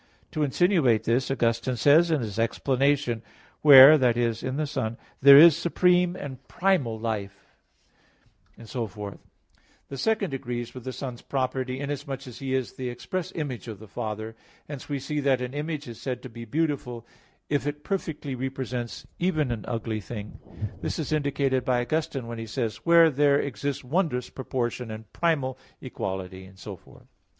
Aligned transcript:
To 0.31 0.41
insinuate 0.41 1.03
this, 1.03 1.29
Augustine 1.29 1.75
says 1.75 2.09
in 2.09 2.21
his 2.21 2.39
explanation 2.39 3.19
(De 3.19 3.19
Trin. 3.19 3.27
vi, 3.27 3.31
10): 3.35 3.61
"Where 3.61 3.97
that 3.99 4.17
is, 4.17 4.41
in 4.41 4.55
the 4.55 4.65
Son 4.65 4.97
there 5.21 5.37
is 5.37 5.55
supreme 5.55 6.15
and 6.15 6.41
primal 6.47 6.97
life," 6.99 7.45
etc. 8.57 9.19
The 9.89 9.97
second 9.99 10.33
agrees 10.33 10.73
with 10.73 10.85
the 10.85 10.91
Son's 10.91 11.21
property, 11.21 11.79
inasmuch 11.79 12.25
as 12.25 12.39
He 12.39 12.55
is 12.55 12.73
the 12.73 12.89
express 12.89 13.31
Image 13.35 13.67
of 13.67 13.77
the 13.77 13.87
Father. 13.87 14.35
Hence 14.67 14.89
we 14.89 14.97
see 14.97 15.19
that 15.19 15.39
an 15.39 15.53
image 15.53 15.87
is 15.87 16.01
said 16.01 16.23
to 16.23 16.29
be 16.29 16.45
beautiful, 16.45 17.05
if 17.47 17.67
it 17.67 17.83
perfectly 17.83 18.33
represents 18.33 19.05
even 19.19 19.51
an 19.51 19.65
ugly 19.67 20.01
thing. 20.01 20.39
This 20.81 20.97
is 20.97 21.11
indicated 21.11 21.63
by 21.63 21.79
Augustine 21.81 22.25
when 22.25 22.39
he 22.39 22.47
says 22.47 22.77
(De 22.77 22.79
Trin. 22.79 22.81
vi, 22.81 22.81
10), 22.85 22.89
"Where 22.89 23.09
there 23.11 23.39
exists 23.39 23.83
wondrous 23.83 24.31
proportion 24.31 24.89
and 24.89 25.13
primal 25.13 25.59
equality," 25.79 26.47
etc. 26.47 27.03